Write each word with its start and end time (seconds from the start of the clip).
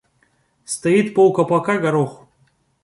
Стоит 0.65 1.13
полколпака 1.13 1.77
гороху. 1.77 2.27